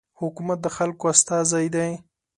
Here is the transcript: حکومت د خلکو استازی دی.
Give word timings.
حکومت 0.21 0.59
د 0.63 0.67
خلکو 0.77 1.03
استازی 1.13 1.65
دی. 1.75 1.89